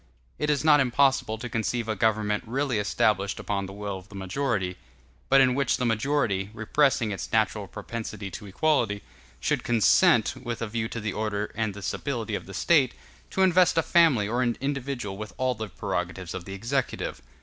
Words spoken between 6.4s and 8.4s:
repressing its natural propensity